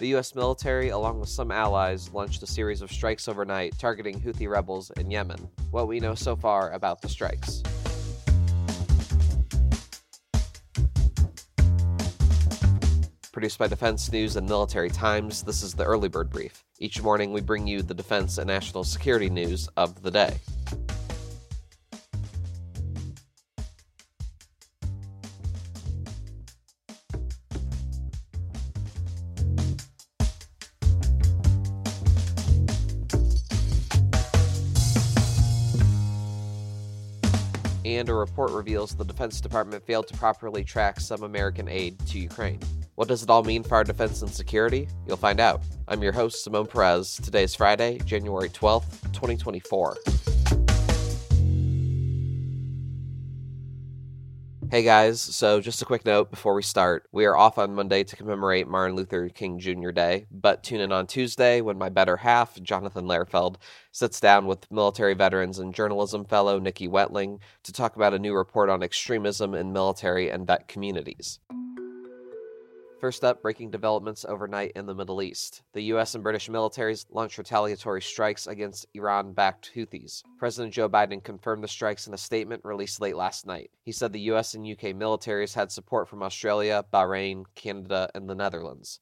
The 0.00 0.08
U.S. 0.08 0.34
military, 0.34 0.88
along 0.88 1.20
with 1.20 1.28
some 1.28 1.50
allies, 1.50 2.10
launched 2.10 2.42
a 2.42 2.46
series 2.46 2.80
of 2.80 2.90
strikes 2.90 3.28
overnight 3.28 3.78
targeting 3.78 4.18
Houthi 4.18 4.48
rebels 4.48 4.90
in 4.92 5.10
Yemen. 5.10 5.46
What 5.72 5.88
we 5.88 6.00
know 6.00 6.14
so 6.14 6.34
far 6.34 6.70
about 6.70 7.02
the 7.02 7.08
strikes. 7.10 7.62
Produced 13.30 13.58
by 13.58 13.66
Defense 13.68 14.10
News 14.10 14.36
and 14.36 14.48
Military 14.48 14.88
Times, 14.88 15.42
this 15.42 15.62
is 15.62 15.74
the 15.74 15.84
Early 15.84 16.08
Bird 16.08 16.30
Brief. 16.30 16.64
Each 16.78 17.02
morning, 17.02 17.34
we 17.34 17.42
bring 17.42 17.66
you 17.66 17.82
the 17.82 17.92
defense 17.92 18.38
and 18.38 18.46
national 18.46 18.84
security 18.84 19.28
news 19.28 19.68
of 19.76 20.00
the 20.00 20.10
day. 20.10 20.38
And 37.96 38.08
a 38.08 38.14
report 38.14 38.50
reveals 38.50 38.94
the 38.94 39.04
Defense 39.04 39.40
Department 39.40 39.84
failed 39.84 40.08
to 40.08 40.16
properly 40.16 40.64
track 40.64 41.00
some 41.00 41.22
American 41.22 41.68
aid 41.68 41.98
to 42.06 42.18
Ukraine. 42.18 42.60
What 42.94 43.08
does 43.08 43.22
it 43.22 43.30
all 43.30 43.42
mean 43.42 43.62
for 43.62 43.76
our 43.76 43.84
defense 43.84 44.22
and 44.22 44.30
security? 44.30 44.88
You'll 45.06 45.16
find 45.16 45.40
out. 45.40 45.62
I'm 45.88 46.02
your 46.02 46.12
host, 46.12 46.44
Simone 46.44 46.66
Perez. 46.66 47.16
Today 47.16 47.44
is 47.44 47.54
Friday, 47.54 47.98
January 48.04 48.50
12th, 48.50 49.02
2024. 49.12 49.96
Hey 54.70 54.84
guys, 54.84 55.20
so 55.20 55.60
just 55.60 55.82
a 55.82 55.84
quick 55.84 56.06
note 56.06 56.30
before 56.30 56.54
we 56.54 56.62
start. 56.62 57.08
We 57.10 57.24
are 57.24 57.36
off 57.36 57.58
on 57.58 57.74
Monday 57.74 58.04
to 58.04 58.14
commemorate 58.14 58.68
Martin 58.68 58.94
Luther 58.94 59.28
King 59.28 59.58
Jr. 59.58 59.90
Day, 59.90 60.26
but 60.30 60.62
tune 60.62 60.80
in 60.80 60.92
on 60.92 61.08
Tuesday 61.08 61.60
when 61.60 61.76
my 61.76 61.88
better 61.88 62.18
half, 62.18 62.54
Jonathan 62.62 63.06
Lehrfeld, 63.06 63.56
sits 63.90 64.20
down 64.20 64.46
with 64.46 64.70
military 64.70 65.14
veterans 65.14 65.58
and 65.58 65.74
journalism 65.74 66.24
fellow 66.24 66.60
Nikki 66.60 66.86
Wentling 66.86 67.40
to 67.64 67.72
talk 67.72 67.96
about 67.96 68.14
a 68.14 68.18
new 68.20 68.32
report 68.32 68.70
on 68.70 68.84
extremism 68.84 69.56
in 69.56 69.72
military 69.72 70.30
and 70.30 70.46
vet 70.46 70.68
communities. 70.68 71.40
First 73.00 73.24
up, 73.24 73.40
breaking 73.40 73.70
developments 73.70 74.26
overnight 74.28 74.72
in 74.76 74.84
the 74.84 74.94
Middle 74.94 75.22
East. 75.22 75.62
The 75.72 75.84
U.S. 75.84 76.14
and 76.14 76.22
British 76.22 76.50
militaries 76.50 77.06
launched 77.08 77.38
retaliatory 77.38 78.02
strikes 78.02 78.46
against 78.46 78.86
Iran 78.92 79.32
backed 79.32 79.72
Houthis. 79.74 80.22
President 80.38 80.74
Joe 80.74 80.86
Biden 80.86 81.24
confirmed 81.24 81.64
the 81.64 81.68
strikes 81.68 82.06
in 82.06 82.12
a 82.12 82.18
statement 82.18 82.62
released 82.62 83.00
late 83.00 83.16
last 83.16 83.46
night. 83.46 83.70
He 83.86 83.92
said 83.92 84.12
the 84.12 84.20
U.S. 84.32 84.52
and 84.52 84.70
UK 84.70 84.94
militaries 84.94 85.54
had 85.54 85.72
support 85.72 86.10
from 86.10 86.22
Australia, 86.22 86.84
Bahrain, 86.92 87.44
Canada, 87.54 88.10
and 88.14 88.28
the 88.28 88.34
Netherlands. 88.34 89.00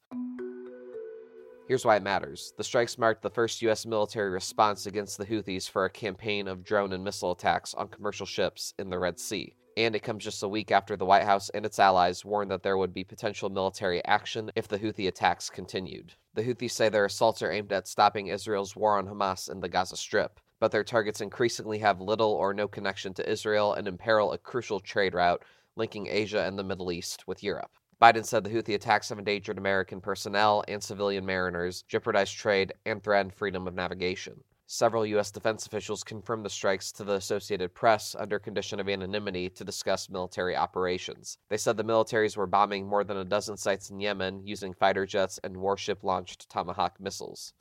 Here's 1.67 1.83
why 1.83 1.97
it 1.97 2.03
matters. 2.03 2.53
The 2.55 2.63
strikes 2.63 2.97
marked 2.97 3.21
the 3.21 3.29
first 3.29 3.61
U.S. 3.63 3.85
military 3.85 4.29
response 4.29 4.85
against 4.85 5.17
the 5.17 5.25
Houthis 5.25 5.69
for 5.69 5.83
a 5.83 5.89
campaign 5.89 6.47
of 6.47 6.63
drone 6.63 6.93
and 6.93 7.03
missile 7.03 7.33
attacks 7.33 7.73
on 7.73 7.89
commercial 7.89 8.25
ships 8.25 8.73
in 8.79 8.89
the 8.89 8.97
Red 8.97 9.19
Sea 9.19 9.55
and 9.77 9.95
it 9.95 10.03
comes 10.03 10.23
just 10.23 10.43
a 10.43 10.47
week 10.47 10.71
after 10.71 10.95
the 10.95 11.05
White 11.05 11.23
House 11.23 11.49
and 11.49 11.65
its 11.65 11.79
allies 11.79 12.25
warned 12.25 12.51
that 12.51 12.63
there 12.63 12.77
would 12.77 12.93
be 12.93 13.03
potential 13.03 13.49
military 13.49 14.03
action 14.05 14.51
if 14.55 14.67
the 14.67 14.79
Houthi 14.79 15.07
attacks 15.07 15.49
continued. 15.49 16.13
The 16.33 16.43
Houthis 16.43 16.71
say 16.71 16.89
their 16.89 17.05
assaults 17.05 17.41
are 17.41 17.51
aimed 17.51 17.71
at 17.71 17.87
stopping 17.87 18.27
Israel's 18.27 18.75
war 18.75 18.97
on 18.97 19.07
Hamas 19.07 19.49
in 19.49 19.59
the 19.59 19.69
Gaza 19.69 19.97
Strip, 19.97 20.39
but 20.59 20.71
their 20.71 20.83
targets 20.83 21.21
increasingly 21.21 21.79
have 21.79 22.01
little 22.01 22.31
or 22.31 22.53
no 22.53 22.67
connection 22.67 23.13
to 23.15 23.29
Israel 23.29 23.73
and 23.73 23.87
imperil 23.87 24.31
a 24.31 24.37
crucial 24.37 24.79
trade 24.79 25.13
route 25.13 25.43
linking 25.75 26.07
Asia 26.07 26.43
and 26.45 26.57
the 26.57 26.63
Middle 26.63 26.91
East 26.91 27.27
with 27.27 27.43
Europe. 27.43 27.71
Biden 28.01 28.25
said 28.25 28.43
the 28.43 28.49
Houthi 28.49 28.75
attacks 28.75 29.09
have 29.09 29.19
endangered 29.19 29.57
American 29.57 29.99
personnel 29.99 30.63
and 30.67 30.81
civilian 30.81 31.25
mariners, 31.25 31.83
jeopardized 31.83 32.35
trade, 32.35 32.73
and 32.85 33.03
threatened 33.03 33.33
freedom 33.33 33.67
of 33.67 33.73
navigation. 33.73 34.41
Several 34.71 35.03
U.S. 35.03 35.31
defense 35.31 35.65
officials 35.65 36.03
confirmed 36.03 36.45
the 36.45 36.49
strikes 36.51 36.91
to 36.91 37.03
the 37.03 37.15
Associated 37.15 37.73
Press 37.73 38.15
under 38.19 38.37
condition 38.37 38.79
of 38.79 38.87
anonymity 38.87 39.49
to 39.49 39.63
discuss 39.63 40.11
military 40.11 40.55
operations. 40.55 41.39
They 41.49 41.57
said 41.57 41.75
the 41.75 41.83
militaries 41.83 42.37
were 42.37 42.45
bombing 42.45 42.85
more 42.85 43.03
than 43.03 43.17
a 43.17 43.25
dozen 43.25 43.57
sites 43.57 43.89
in 43.89 43.99
Yemen 43.99 44.45
using 44.45 44.75
fighter 44.75 45.07
jets 45.07 45.39
and 45.43 45.57
warship 45.57 46.03
launched 46.03 46.51
Tomahawk 46.51 46.99
missiles. 46.99 47.53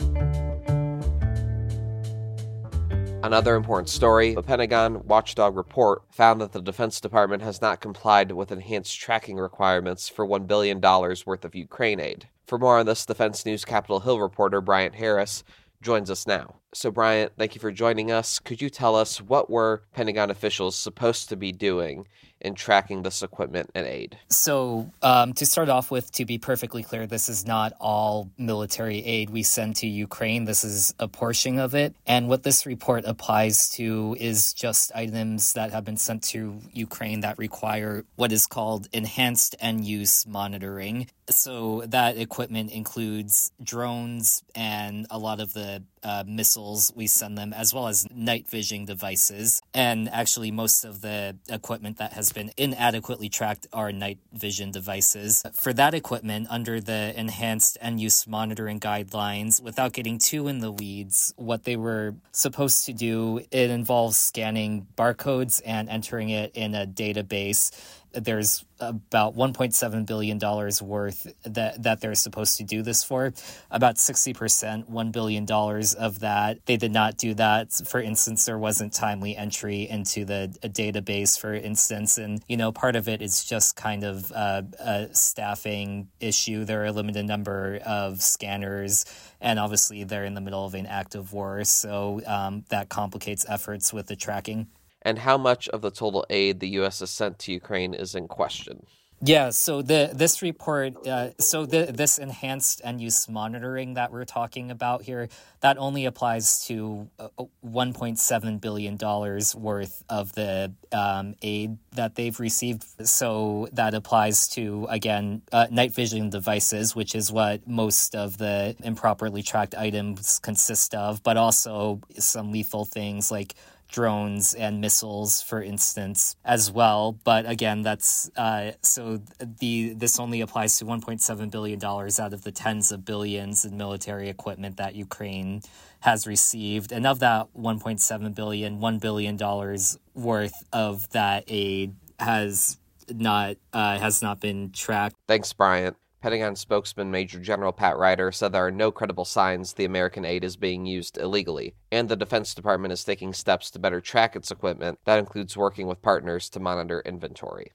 Another 3.22 3.54
important 3.54 3.88
story 3.88 4.34
a 4.34 4.42
Pentagon 4.42 5.02
watchdog 5.06 5.56
report 5.56 6.02
found 6.10 6.42
that 6.42 6.52
the 6.52 6.60
Defense 6.60 7.00
Department 7.00 7.42
has 7.42 7.62
not 7.62 7.80
complied 7.80 8.32
with 8.32 8.52
enhanced 8.52 9.00
tracking 9.00 9.38
requirements 9.38 10.10
for 10.10 10.26
$1 10.26 10.46
billion 10.46 10.78
worth 10.78 11.46
of 11.46 11.54
Ukraine 11.54 12.00
aid. 12.00 12.28
For 12.46 12.58
more 12.58 12.78
on 12.78 12.84
this, 12.84 13.06
Defense 13.06 13.46
News 13.46 13.64
Capitol 13.64 14.00
Hill 14.00 14.20
reporter 14.20 14.60
Bryant 14.60 14.96
Harris 14.96 15.42
joins 15.80 16.10
us 16.10 16.26
now. 16.26 16.56
So, 16.75 16.91
Bryant, 16.91 17.33
thank 17.39 17.55
you 17.55 17.61
for 17.61 17.73
joining 17.73 18.11
us. 18.12 18.39
Could 18.39 18.61
you 18.61 18.69
tell 18.69 18.95
us 18.95 19.23
what 19.23 19.49
were 19.49 19.83
Pentagon 19.95 20.31
officials 20.31 20.77
supposed 20.77 21.31
to 21.31 21.37
be 21.37 21.51
doing 21.51 22.06
in 22.41 22.55
tracking 22.55 23.03
this 23.03 23.23
equipment 23.23 23.71
and 23.75 23.87
aid? 23.87 24.19
So, 24.29 24.91
um, 25.03 25.33
to 25.34 25.47
start 25.47 25.71
off 25.71 25.91
with, 25.91 26.12
to 26.12 26.27
be 26.27 26.37
perfectly 26.37 26.83
clear, 26.83 27.06
this 27.06 27.31
is 27.31 27.47
not 27.47 27.73
all 27.81 28.31
military 28.37 29.05
aid 29.05 29.31
we 29.31 29.43
send 29.43 29.77
to 29.77 29.87
Ukraine. 29.87 30.45
This 30.45 30.62
is 30.62 30.95
a 30.99 31.09
portion 31.09 31.59
of 31.59 31.75
it. 31.75 31.95
And 32.06 32.29
what 32.29 32.43
this 32.43 32.67
report 32.67 33.05
applies 33.06 33.71
to 33.71 34.15
is 34.21 34.53
just 34.53 34.93
items 34.95 35.55
that 35.55 35.73
have 35.73 35.85
been 35.85 35.97
sent 35.97 36.23
to 36.25 36.61
Ukraine 36.73 37.21
that 37.21 37.39
require 37.39 38.05
what 38.17 38.31
is 38.31 38.47
called 38.47 38.89
enhanced 38.93 39.56
end 39.59 39.87
use 39.87 40.27
monitoring. 40.27 41.09
So, 41.31 41.83
that 41.87 42.19
equipment 42.19 42.73
includes 42.73 43.53
drones 43.62 44.43
and 44.55 45.06
a 45.11 45.19
lot 45.19 45.41
of 45.41 45.55
the 45.55 45.83
uh, 46.08 46.24
missiles 46.26 46.91
we 46.96 47.06
send 47.06 47.36
them, 47.36 47.52
as 47.52 47.74
well 47.74 47.86
as 47.86 48.06
night 48.10 48.48
vision 48.48 48.86
devices. 48.86 49.60
And 49.74 50.08
actually, 50.08 50.50
most 50.50 50.84
of 50.84 51.02
the 51.02 51.36
equipment 51.50 51.98
that 51.98 52.14
has 52.14 52.32
been 52.32 52.50
inadequately 52.56 53.28
tracked 53.28 53.66
are 53.74 53.92
night 53.92 54.19
vision 54.32 54.70
devices. 54.70 55.42
For 55.52 55.74
that 55.74 55.92
equipment, 55.92 56.46
under 56.48 56.80
the 56.80 57.12
enhanced 57.14 57.76
end 57.82 58.00
use 58.00 58.26
monitoring 58.26 58.80
guidelines, 58.80 59.60
without 59.62 59.92
getting 59.92 60.19
too 60.19 60.48
in 60.48 60.60
the 60.60 60.72
weeds, 60.72 61.34
what 61.36 61.64
they 61.64 61.76
were 61.76 62.14
supposed 62.32 62.86
to 62.86 62.94
do, 62.94 63.40
it 63.50 63.69
involves 63.69 64.16
scanning 64.16 64.86
barcodes 64.96 65.60
and 65.66 65.90
entering 65.90 66.30
it 66.30 66.52
in 66.54 66.75
a 66.75 66.86
database 66.86 67.70
there's 68.12 68.64
about 68.80 69.36
1.7 69.36 70.06
billion 70.06 70.38
dollars 70.38 70.80
worth 70.80 71.26
that 71.44 71.82
that 71.82 72.00
they're 72.00 72.14
supposed 72.14 72.56
to 72.58 72.64
do 72.64 72.82
this 72.82 73.02
for. 73.02 73.32
About 73.70 73.96
60% 73.96 74.88
1 74.88 75.10
billion 75.10 75.44
dollars 75.44 75.94
of 75.94 76.20
that 76.20 76.64
they 76.66 76.76
did 76.76 76.92
not 76.92 77.16
do 77.16 77.34
that. 77.34 77.72
For 77.72 78.00
instance 78.00 78.44
there 78.44 78.58
wasn't 78.58 78.92
timely 78.92 79.36
entry 79.36 79.88
into 79.88 80.24
the 80.24 80.56
database 80.62 81.38
for 81.38 81.54
instance. 81.54 82.19
And 82.19 82.42
you 82.48 82.56
know 82.56 82.72
part 82.72 82.96
of 82.96 83.08
it 83.08 83.20
is 83.22 83.44
just 83.44 83.76
kind 83.76 84.04
of 84.04 84.32
uh, 84.32 84.62
a 84.78 85.08
staffing 85.12 86.08
issue. 86.20 86.64
There 86.64 86.82
are 86.82 86.86
a 86.86 86.92
limited 86.92 87.26
number 87.26 87.80
of 87.84 88.22
scanners 88.22 89.04
and 89.40 89.58
obviously 89.58 90.04
they're 90.04 90.25
in 90.25 90.34
the 90.34 90.40
middle 90.40 90.64
of 90.64 90.75
an 90.75 90.86
active 90.86 91.32
war. 91.32 91.64
So 91.64 92.20
um, 92.26 92.64
that 92.70 92.88
complicates 92.88 93.44
efforts 93.48 93.92
with 93.92 94.06
the 94.06 94.16
tracking 94.16 94.69
and 95.03 95.20
how 95.20 95.38
much 95.38 95.69
of 95.69 95.82
the 95.82 95.91
total 95.91 96.25
aid 96.31 96.60
the 96.60 96.69
U.S. 96.81 97.00
has 97.00 97.10
sent 97.10 97.38
to 97.41 97.53
Ukraine 97.53 97.94
is 97.94 98.14
in 98.14 98.28
question. 98.28 98.86
Yeah, 99.20 99.50
so 99.50 99.82
the 99.82 100.10
this 100.14 100.42
report, 100.42 101.04
uh, 101.04 101.31
so 101.41 101.66
the, 101.66 101.91
this 101.92 102.19
enhanced 102.19 102.81
end 102.84 103.00
use 103.00 103.28
monitoring 103.28 103.94
that 103.94 104.12
we're 104.12 104.25
talking 104.25 104.70
about 104.70 105.03
here, 105.03 105.28
that 105.60 105.76
only 105.76 106.04
applies 106.04 106.64
to 106.66 107.10
uh, 107.19 107.28
1.7 107.66 108.60
billion 108.60 108.97
dollars 108.97 109.56
worth 109.56 110.04
of 110.08 110.34
the 110.34 110.72
um, 110.92 111.34
aid 111.42 111.78
that 111.97 112.14
they've 112.14 112.38
received. 112.38 112.84
So 113.08 113.69
that 113.72 113.92
applies 113.92 114.46
to 114.50 114.87
again 114.88 115.43
uh, 115.50 115.67
night 115.69 115.90
vision 115.90 116.31
devices, 116.31 116.94
which 116.94 117.17
is 117.17 117.32
what 117.32 117.67
most 117.67 118.14
of 118.14 118.38
the 118.38 118.76
improperly 118.84 119.43
tracked 119.43 119.75
items 119.75 120.38
consist 120.38 120.94
of, 120.94 121.25
but 121.25 121.37
also 121.37 122.00
some 122.19 122.52
lethal 122.52 122.84
things 122.84 123.32
like 123.32 123.56
drones 123.88 124.55
and 124.55 124.81
missiles, 124.81 125.43
for 125.43 125.62
instance, 125.62 126.37
as 126.44 126.70
well. 126.70 127.12
But 127.25 127.49
again, 127.49 127.82
that's 127.82 128.31
uh, 128.37 128.73
so 128.82 129.20
the 129.40 129.94
this 129.94 130.19
only 130.20 130.40
applies 130.40 130.76
to 130.79 130.85
1.7 130.85 131.50
billion 131.50 131.79
dollars 131.79 132.20
out 132.20 132.32
of 132.32 132.44
the 132.44 132.52
tens 132.52 132.93
of 132.93 133.05
billions 133.05 133.64
in 133.64 133.76
military 133.76 134.29
equipment 134.29 134.76
that 134.76 134.94
Ukraine 134.94 135.62
has 136.00 136.26
received, 136.26 136.93
and 136.93 137.06
of 137.06 137.19
that 137.20 137.49
1.7 137.56 138.35
billion, 138.35 138.81
1 138.81 138.99
billion 138.99 139.37
dollars 139.37 139.99
worth 140.14 140.64
of 140.73 141.11
that 141.11 141.44
aid 141.49 141.94
has 142.20 142.79
not 143.12 143.56
uh, 143.73 143.99
has 143.99 144.23
not 144.23 144.40
been 144.40 144.70
tracked. 144.70 145.17
Thanks, 145.26 145.52
Bryant. 145.52 145.96
Pentagon 146.20 146.56
spokesman 146.56 147.12
Major 147.12 147.38
General 147.38 147.73
Pat 147.73 147.97
Ryder 147.97 148.32
said 148.32 148.50
there 148.50 148.67
are 148.67 148.73
no 148.73 148.91
credible 148.91 149.25
signs 149.25 149.73
the 149.73 149.85
American 149.85 150.25
aid 150.25 150.43
is 150.43 150.56
being 150.56 150.85
used 150.85 151.17
illegally, 151.17 151.75
and 151.93 152.09
the 152.09 152.17
Defense 152.17 152.55
Department 152.55 152.93
is 152.93 153.05
taking 153.05 153.32
steps 153.32 153.70
to 153.70 153.79
better 153.79 154.00
track 154.00 154.35
its 154.35 154.50
equipment. 154.50 154.99
That 155.05 155.20
includes 155.20 155.56
working 155.56 155.87
with 155.87 156.03
partners 156.03 156.49
to 156.50 156.61
monitor 156.61 157.03
inventory. 157.06 157.73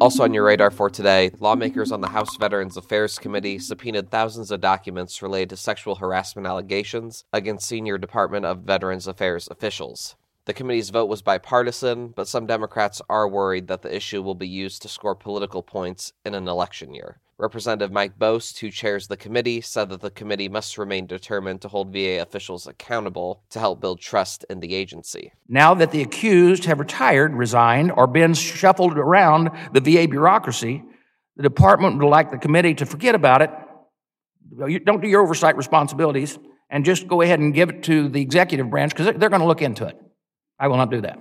Also 0.00 0.22
on 0.22 0.32
your 0.32 0.44
radar 0.44 0.70
for 0.70 0.88
today, 0.88 1.30
lawmakers 1.40 1.92
on 1.92 2.00
the 2.00 2.08
House 2.08 2.36
Veterans 2.38 2.78
Affairs 2.78 3.18
Committee 3.18 3.58
subpoenaed 3.58 4.10
thousands 4.10 4.50
of 4.50 4.62
documents 4.62 5.22
related 5.22 5.50
to 5.50 5.56
sexual 5.58 5.96
harassment 5.96 6.46
allegations 6.46 7.24
against 7.34 7.68
senior 7.68 7.98
Department 7.98 8.46
of 8.46 8.60
Veterans 8.60 9.06
Affairs 9.06 9.46
officials. 9.50 10.16
The 10.48 10.54
committee's 10.54 10.88
vote 10.88 11.10
was 11.10 11.20
bipartisan, 11.20 12.14
but 12.16 12.26
some 12.26 12.46
Democrats 12.46 13.02
are 13.10 13.28
worried 13.28 13.68
that 13.68 13.82
the 13.82 13.94
issue 13.94 14.22
will 14.22 14.34
be 14.34 14.48
used 14.48 14.80
to 14.80 14.88
score 14.88 15.14
political 15.14 15.62
points 15.62 16.14
in 16.24 16.34
an 16.34 16.48
election 16.48 16.94
year. 16.94 17.20
Representative 17.36 17.92
Mike 17.92 18.18
Bost, 18.18 18.58
who 18.60 18.70
chairs 18.70 19.08
the 19.08 19.18
committee, 19.18 19.60
said 19.60 19.90
that 19.90 20.00
the 20.00 20.10
committee 20.10 20.48
must 20.48 20.78
remain 20.78 21.04
determined 21.06 21.60
to 21.60 21.68
hold 21.68 21.92
VA 21.92 22.22
officials 22.22 22.66
accountable 22.66 23.42
to 23.50 23.58
help 23.58 23.82
build 23.82 24.00
trust 24.00 24.46
in 24.48 24.60
the 24.60 24.74
agency. 24.74 25.34
Now 25.50 25.74
that 25.74 25.90
the 25.90 26.00
accused 26.00 26.64
have 26.64 26.80
retired, 26.80 27.34
resigned, 27.34 27.92
or 27.92 28.06
been 28.06 28.32
shuffled 28.32 28.96
around 28.96 29.50
the 29.74 29.82
VA 29.82 30.08
bureaucracy, 30.08 30.82
the 31.36 31.42
department 31.42 31.98
would 31.98 32.08
like 32.08 32.30
the 32.30 32.38
committee 32.38 32.72
to 32.76 32.86
forget 32.86 33.14
about 33.14 33.42
it. 33.42 33.50
Don't 34.86 35.02
do 35.02 35.08
your 35.08 35.20
oversight 35.20 35.58
responsibilities 35.58 36.38
and 36.70 36.86
just 36.86 37.06
go 37.06 37.20
ahead 37.20 37.38
and 37.38 37.52
give 37.52 37.68
it 37.68 37.82
to 37.82 38.08
the 38.08 38.22
executive 38.22 38.70
branch 38.70 38.94
because 38.96 39.14
they're 39.18 39.28
going 39.28 39.42
to 39.42 39.46
look 39.46 39.60
into 39.60 39.86
it. 39.86 40.00
I 40.58 40.68
will 40.68 40.76
not 40.76 40.90
do 40.90 41.00
that. 41.02 41.18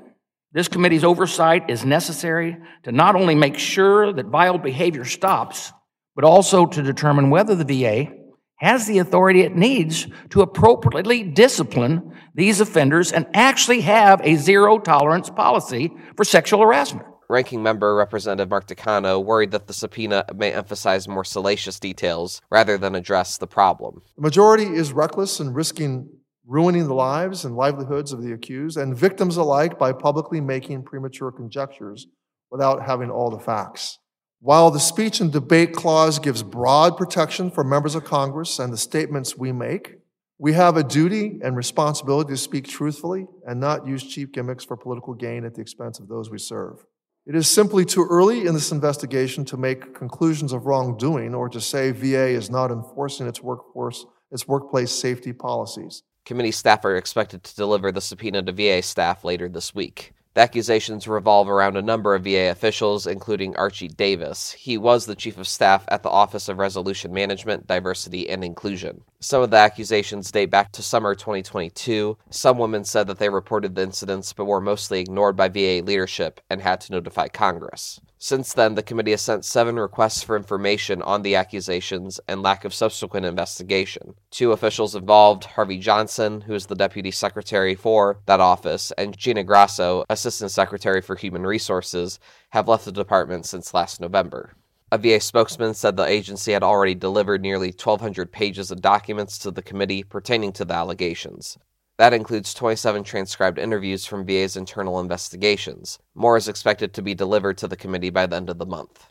This 0.54 0.68
committee's 0.68 1.04
oversight 1.04 1.70
is 1.70 1.86
necessary 1.86 2.58
to 2.84 2.92
not 2.92 3.16
only 3.16 3.36
make 3.36 3.58
sure 3.58 4.14
that 4.14 4.28
vile 4.28 4.58
behavior 4.58 5.06
stops, 5.06 5.72
but 6.16 6.24
also 6.24 6.66
to 6.66 6.82
determine 6.82 7.30
whether 7.30 7.54
the 7.54 7.64
VA 7.64 8.12
has 8.56 8.88
the 8.88 8.98
authority 8.98 9.42
it 9.42 9.56
needs 9.56 10.08
to 10.32 10.42
appropriately 10.42 11.22
discipline 11.22 12.12
these 12.34 12.60
offenders 12.60 13.12
and 13.12 13.28
actually 13.34 13.82
have 13.82 14.20
a 14.24 14.36
zero 14.36 14.80
tolerance 14.80 15.30
policy 15.30 15.92
for 16.16 16.24
sexual 16.24 16.62
harassment. 16.62 17.06
Ranking 17.30 17.62
member 17.62 17.94
Representative 17.94 18.50
Mark 18.50 18.68
Takano 18.68 19.24
worried 19.24 19.52
that 19.52 19.68
the 19.68 19.74
subpoena 19.74 20.26
may 20.34 20.54
emphasize 20.54 21.08
more 21.08 21.26
salacious 21.26 21.80
details 21.80 22.42
rather 22.50 22.78
than 22.78 22.96
address 22.96 23.38
the 23.38 23.48
problem. 23.48 24.02
The 24.16 24.22
majority 24.22 24.64
is 24.64 24.94
reckless 24.94 25.40
in 25.40 25.54
risking 25.54 26.10
ruining 26.48 26.88
the 26.88 26.94
lives 26.94 27.44
and 27.44 27.58
livelihoods 27.58 28.14
of 28.14 28.24
the 28.24 28.32
accused 28.32 28.78
and 28.78 28.98
victims 28.98 29.36
alike 29.36 29.78
by 29.78 29.92
publicly 29.92 30.40
making 30.40 30.82
premature 30.82 31.30
conjectures 31.30 32.08
without 32.50 32.86
having 32.86 33.12
all 33.12 33.30
the 33.30 33.38
facts. 33.38 34.00
While 34.40 34.72
the 34.72 34.80
speech 34.80 35.20
and 35.20 35.32
debate 35.32 35.74
clause 35.74 36.20
gives 36.20 36.44
broad 36.44 36.96
protection 36.96 37.52
for 37.52 37.66
members 37.66 37.96
of 37.96 38.06
Congress 38.06 38.60
and 38.60 38.72
the 38.72 38.78
statements 38.78 39.38
we 39.38 39.52
make, 39.52 39.96
we 40.38 40.54
have 40.54 40.78
a 40.78 40.84
duty 40.84 41.40
and 41.44 41.58
responsibility 41.58 42.30
to 42.30 42.38
speak 42.38 42.68
truthfully 42.68 43.28
and 43.46 43.60
not 43.60 43.86
use 43.86 44.04
cheap 44.04 44.32
gimmicks 44.32 44.64
for 44.64 44.78
political 44.78 45.16
gain 45.16 45.44
at 45.44 45.56
the 45.56 45.62
expense 45.62 46.00
of 46.00 46.08
those 46.08 46.30
we 46.30 46.38
serve. 46.38 46.86
It 47.26 47.36
is 47.36 47.50
simply 47.50 47.84
too 47.84 48.08
early 48.10 48.46
in 48.46 48.54
this 48.54 48.72
investigation 48.72 49.44
to 49.46 49.58
make 49.58 49.96
conclusions 49.96 50.54
of 50.54 50.66
wrongdoing 50.66 51.36
or 51.36 51.50
to 51.50 51.60
say 51.60 51.92
VA 51.92 52.28
is 52.28 52.50
not 52.50 52.72
enforcing 52.72 53.28
its 53.28 53.42
workforce, 53.42 54.06
its 54.32 54.48
workplace 54.48 54.92
safety 54.92 55.34
policies. 55.34 56.04
Committee 56.28 56.52
staff 56.52 56.84
are 56.84 56.98
expected 56.98 57.42
to 57.42 57.56
deliver 57.56 57.90
the 57.90 58.02
subpoena 58.02 58.44
to 58.44 58.52
VA 58.52 58.82
staff 58.82 59.24
later 59.24 59.48
this 59.48 59.74
week. 59.74 60.12
The 60.34 60.42
accusations 60.42 61.08
revolve 61.08 61.48
around 61.48 61.78
a 61.78 61.82
number 61.82 62.14
of 62.16 62.26
VA 62.26 62.52
officials, 62.52 63.08
including 63.08 63.56
Archie 63.56 63.88
Davis. 63.88 64.52
He 64.52 64.78
was 64.78 65.06
the 65.06 65.16
chief 65.16 65.38
of 65.38 65.48
staff 65.48 65.86
at 65.88 66.04
the 66.04 66.10
Office 66.10 66.50
of 66.50 66.58
Resolution 66.58 67.14
Management, 67.14 67.66
Diversity, 67.66 68.30
and 68.30 68.44
Inclusion. 68.44 69.06
Some 69.22 69.42
of 69.42 69.52
the 69.52 69.58
accusations 69.58 70.30
date 70.30 70.52
back 70.52 70.74
to 70.74 70.84
summer 70.84 71.16
2022. 71.16 72.18
Some 72.30 72.58
women 72.58 72.84
said 72.84 73.08
that 73.08 73.20
they 73.20 73.30
reported 73.30 73.76
the 73.76 73.84
incidents 73.84 74.34
but 74.34 74.46
were 74.46 74.60
mostly 74.60 75.00
ignored 75.00 75.38
by 75.38 75.48
VA 75.48 75.82
leadership 75.82 76.42
and 76.50 76.62
had 76.62 76.82
to 76.82 76.92
notify 76.92 77.30
Congress. 77.30 78.02
Since 78.20 78.54
then, 78.54 78.74
the 78.74 78.82
committee 78.82 79.12
has 79.12 79.22
sent 79.22 79.46
seven 79.46 79.78
requests 79.78 80.24
for 80.24 80.36
information 80.36 81.04
on 81.04 81.22
the 81.22 81.36
accusations 81.36 82.20
and 82.28 82.42
lack 82.42 82.66
of 82.66 82.74
subsequent 82.74 83.28
investigation. 83.28 84.16
Two 84.32 84.54
officials 84.54 84.96
involved, 84.96 85.46
Harvey 85.46 85.78
Johnson, 85.78 86.42
who 86.42 86.56
is 86.56 86.66
the 86.66 86.76
deputy 86.76 87.12
secretary 87.12 87.76
for 87.76 88.18
that 88.26 88.40
office, 88.40 88.92
and 88.98 89.16
Gina 89.16 89.44
Grosso, 89.44 90.04
assistant 90.10 90.50
secretary 90.50 91.00
for 91.00 91.16
human 91.16 91.46
resources, 91.46 92.20
have 92.50 92.68
left 92.68 92.86
the 92.86 92.92
department 92.92 93.46
since 93.46 93.76
last 93.76 94.02
November. 94.02 94.54
A 94.92 94.98
VA 94.98 95.20
spokesman 95.20 95.76
said 95.76 95.96
the 95.96 96.06
agency 96.06 96.54
had 96.54 96.64
already 96.64 96.96
delivered 96.96 97.42
nearly 97.42 97.68
1,200 97.68 98.32
pages 98.32 98.72
of 98.72 98.82
documents 98.82 99.38
to 99.40 99.52
the 99.52 99.62
committee 99.62 100.02
pertaining 100.02 100.54
to 100.54 100.66
the 100.66 100.74
allegations. 100.74 101.60
That 101.98 102.14
includes 102.14 102.54
27 102.54 103.04
transcribed 103.04 103.58
interviews 103.58 104.06
from 104.06 104.26
VA's 104.26 104.56
internal 104.56 105.00
investigations. 105.00 105.98
More 106.14 106.38
is 106.38 106.48
expected 106.48 106.94
to 106.94 107.02
be 107.02 107.16
delivered 107.16 107.58
to 107.58 107.68
the 107.68 107.76
committee 107.76 108.12
by 108.12 108.28
the 108.28 108.36
end 108.36 108.52
of 108.52 108.60
the 108.60 108.68
month. 108.68 109.08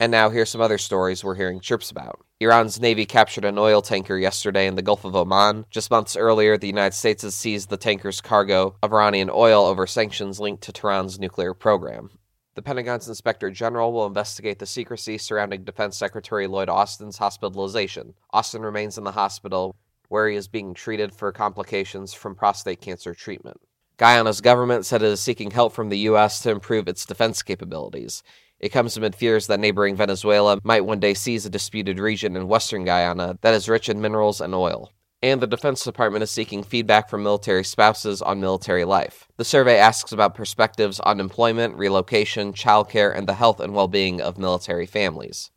And 0.00 0.12
now 0.12 0.30
here's 0.30 0.48
some 0.48 0.60
other 0.60 0.78
stories 0.78 1.22
we're 1.22 1.34
hearing 1.34 1.60
chirps 1.60 1.90
about. 1.90 2.20
Iran's 2.40 2.80
Navy 2.80 3.04
captured 3.04 3.44
an 3.44 3.58
oil 3.58 3.82
tanker 3.82 4.16
yesterday 4.16 4.66
in 4.66 4.76
the 4.76 4.82
Gulf 4.82 5.04
of 5.04 5.14
Oman. 5.14 5.66
Just 5.70 5.90
months 5.90 6.16
earlier, 6.16 6.56
the 6.56 6.68
United 6.68 6.94
States 6.94 7.24
has 7.24 7.34
seized 7.34 7.68
the 7.68 7.76
tanker's 7.76 8.20
cargo 8.20 8.76
of 8.82 8.92
Iranian 8.92 9.28
oil 9.28 9.66
over 9.66 9.86
sanctions 9.88 10.38
linked 10.38 10.62
to 10.62 10.72
Tehran's 10.72 11.18
nuclear 11.18 11.52
program. 11.52 12.10
The 12.58 12.62
Pentagon's 12.62 13.06
Inspector 13.06 13.48
General 13.52 13.92
will 13.92 14.06
investigate 14.06 14.58
the 14.58 14.66
secrecy 14.66 15.16
surrounding 15.16 15.62
Defense 15.62 15.96
Secretary 15.96 16.48
Lloyd 16.48 16.68
Austin's 16.68 17.18
hospitalization. 17.18 18.14
Austin 18.32 18.62
remains 18.62 18.98
in 18.98 19.04
the 19.04 19.12
hospital 19.12 19.76
where 20.08 20.28
he 20.28 20.34
is 20.34 20.48
being 20.48 20.74
treated 20.74 21.14
for 21.14 21.30
complications 21.30 22.12
from 22.12 22.34
prostate 22.34 22.80
cancer 22.80 23.14
treatment. 23.14 23.60
Guyana's 23.96 24.40
government 24.40 24.86
said 24.86 25.02
it 25.02 25.06
is 25.06 25.20
seeking 25.20 25.52
help 25.52 25.72
from 25.72 25.88
the 25.88 25.98
U.S. 26.10 26.40
to 26.40 26.50
improve 26.50 26.88
its 26.88 27.06
defense 27.06 27.42
capabilities. 27.42 28.24
It 28.58 28.70
comes 28.70 28.96
amid 28.96 29.14
fears 29.14 29.46
that 29.46 29.60
neighboring 29.60 29.94
Venezuela 29.94 30.58
might 30.64 30.84
one 30.84 30.98
day 30.98 31.14
seize 31.14 31.46
a 31.46 31.50
disputed 31.50 32.00
region 32.00 32.34
in 32.34 32.48
western 32.48 32.84
Guyana 32.84 33.38
that 33.42 33.54
is 33.54 33.68
rich 33.68 33.88
in 33.88 34.00
minerals 34.00 34.40
and 34.40 34.52
oil 34.52 34.90
and 35.22 35.40
the 35.40 35.46
Defense 35.46 35.82
Department 35.82 36.22
is 36.22 36.30
seeking 36.30 36.62
feedback 36.62 37.08
from 37.08 37.22
military 37.22 37.64
spouses 37.64 38.22
on 38.22 38.40
military 38.40 38.84
life. 38.84 39.26
The 39.36 39.44
survey 39.44 39.76
asks 39.76 40.12
about 40.12 40.34
perspectives 40.34 41.00
on 41.00 41.20
employment, 41.20 41.76
relocation, 41.76 42.52
childcare, 42.52 43.16
and 43.16 43.26
the 43.26 43.34
health 43.34 43.60
and 43.60 43.74
well 43.74 43.88
being 43.88 44.20
of 44.20 44.38
military 44.38 44.86
families. 44.86 45.50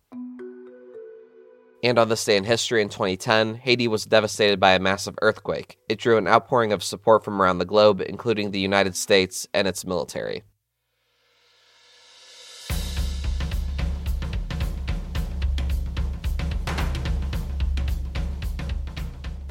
And 1.84 1.98
on 1.98 2.10
this 2.10 2.24
day 2.24 2.38
in 2.38 2.44
history 2.44 2.82
in 2.82 2.90
2010, 2.90 3.56
Haiti 3.56 3.88
was 3.88 4.06
devastated 4.06 4.60
by 4.60 4.74
a 4.74 4.80
massive 4.80 5.16
earthquake. 5.22 5.78
It 5.90 5.98
drew 5.98 6.18
an 6.18 6.28
outpouring 6.28 6.74
of 6.74 6.84
support 6.84 7.24
from 7.24 7.42
around 7.42 7.58
the 7.58 7.66
globe, 7.66 8.02
including 8.02 8.52
the 8.52 8.60
United 8.60 8.96
States 8.96 9.48
and 9.54 9.68
its 9.68 9.86
military. 9.86 10.44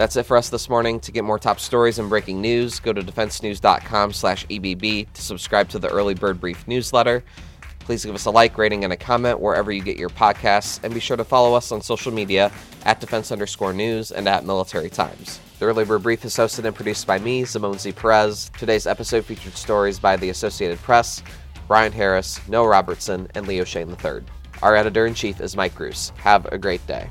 That's 0.00 0.16
it 0.16 0.23
for 0.23 0.38
us 0.38 0.49
this 0.49 0.71
morning. 0.71 0.99
To 1.00 1.12
get 1.12 1.25
more 1.25 1.38
top 1.38 1.61
stories 1.61 1.99
and 1.99 2.09
breaking 2.09 2.40
news, 2.40 2.80
go 2.80 2.90
to 2.90 3.02
defensenews.com 3.02 4.14
slash 4.14 4.47
EBB 4.47 5.12
to 5.12 5.21
subscribe 5.21 5.69
to 5.69 5.78
the 5.78 5.88
Early 5.88 6.14
Bird 6.14 6.40
Brief 6.40 6.66
newsletter. 6.66 7.23
Please 7.80 8.07
give 8.07 8.14
us 8.14 8.25
a 8.25 8.30
like, 8.30 8.57
rating, 8.57 8.83
and 8.83 8.95
a 8.95 8.97
comment 8.97 9.40
wherever 9.40 9.71
you 9.71 9.83
get 9.83 9.99
your 9.99 10.09
podcasts, 10.09 10.83
and 10.83 10.95
be 10.95 11.00
sure 11.00 11.19
to 11.19 11.23
follow 11.23 11.52
us 11.52 11.71
on 11.71 11.83
social 11.83 12.11
media 12.12 12.50
at 12.87 12.99
defense 12.99 13.30
underscore 13.30 13.75
news 13.75 14.11
and 14.11 14.26
at 14.26 14.47
military 14.47 14.88
times. 14.88 15.38
The 15.59 15.66
Early 15.66 15.85
Bird 15.85 16.02
Brief 16.02 16.25
is 16.25 16.35
hosted 16.35 16.64
and 16.64 16.75
produced 16.75 17.07
by 17.07 17.19
me, 17.19 17.45
Simone 17.45 17.76
Z. 17.76 17.92
Perez. 17.92 18.50
Today's 18.57 18.87
episode 18.87 19.26
featured 19.26 19.52
stories 19.52 19.99
by 19.99 20.16
the 20.16 20.30
Associated 20.30 20.78
Press, 20.78 21.23
Bryant 21.69 21.95
Harris, 21.95 22.40
Noah 22.49 22.69
Robertson, 22.69 23.28
and 23.35 23.47
Leo 23.47 23.64
Shane 23.64 23.90
III. 24.02 24.23
Our 24.62 24.76
editor 24.76 25.04
in 25.04 25.12
chief 25.12 25.42
is 25.42 25.57
Mike 25.57 25.75
Bruce. 25.75 26.09
Have 26.16 26.47
a 26.47 26.57
great 26.57 26.87
day. 26.87 27.07